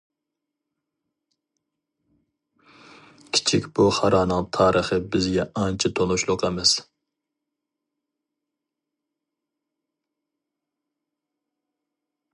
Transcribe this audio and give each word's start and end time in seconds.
كىچىك 3.35 3.67
بۇخارانىڭ 3.81 4.49
تارىخى 4.57 4.99
بىزگە 5.17 5.45
ئانچە 5.63 5.93
تونۇشلۇق 5.99 6.49
ئەمەس. 6.49 6.75